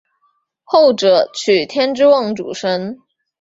[0.63, 2.97] 后者娶天之瓮主神。